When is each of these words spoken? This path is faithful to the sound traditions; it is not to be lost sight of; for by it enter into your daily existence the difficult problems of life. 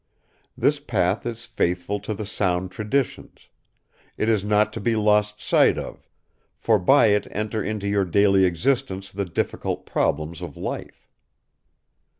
This 0.57 0.79
path 0.79 1.27
is 1.27 1.45
faithful 1.45 1.99
to 1.99 2.15
the 2.15 2.25
sound 2.25 2.71
traditions; 2.71 3.49
it 4.17 4.29
is 4.29 4.43
not 4.43 4.73
to 4.73 4.79
be 4.79 4.95
lost 4.95 5.39
sight 5.39 5.77
of; 5.77 6.09
for 6.57 6.79
by 6.79 7.09
it 7.09 7.27
enter 7.29 7.63
into 7.63 7.87
your 7.87 8.05
daily 8.05 8.43
existence 8.43 9.11
the 9.11 9.25
difficult 9.25 9.85
problems 9.85 10.41
of 10.41 10.57
life. 10.57 11.07